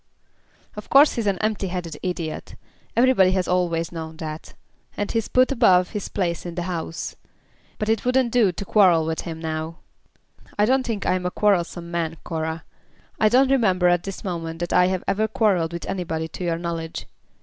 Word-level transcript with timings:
"Of 0.75 0.89
course 0.89 1.13
he's 1.13 1.27
an 1.27 1.37
empty 1.43 1.67
headed 1.67 1.95
idiot. 2.01 2.55
Everybody 2.97 3.33
has 3.33 3.47
always 3.47 3.91
known 3.91 4.17
that. 4.17 4.55
And 4.97 5.11
he's 5.11 5.27
put 5.27 5.51
above 5.51 5.91
his 5.91 6.09
place 6.09 6.43
in 6.43 6.55
the 6.55 6.63
House. 6.63 7.15
But 7.77 7.87
it 7.87 8.03
wouldn't 8.03 8.31
do 8.31 8.51
to 8.51 8.65
quarrel 8.65 9.05
with 9.05 9.21
him 9.21 9.39
now." 9.39 9.77
"I 10.57 10.65
don't 10.65 10.87
think 10.87 11.05
I 11.05 11.13
am 11.13 11.27
a 11.27 11.29
quarrelsome 11.29 11.91
man, 11.91 12.17
Cora. 12.23 12.63
I 13.19 13.29
don't 13.29 13.51
remember 13.51 13.89
at 13.89 14.01
this 14.01 14.23
moment 14.23 14.57
that 14.61 14.73
I 14.73 14.87
have 14.87 15.03
ever 15.07 15.27
quarrelled 15.27 15.71
with 15.71 15.87
anybody 15.87 16.27
to 16.29 16.45
your 16.45 16.57
knowledge. 16.57 17.05